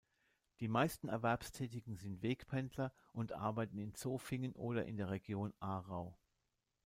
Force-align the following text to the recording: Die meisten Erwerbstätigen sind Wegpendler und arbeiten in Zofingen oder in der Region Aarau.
Die 0.61 0.67
meisten 0.67 1.09
Erwerbstätigen 1.09 1.95
sind 1.95 2.23
Wegpendler 2.23 2.91
und 3.13 3.33
arbeiten 3.33 3.77
in 3.77 3.93
Zofingen 3.93 4.53
oder 4.55 4.85
in 4.87 4.97
der 4.97 5.11
Region 5.11 5.53
Aarau. 5.59 6.17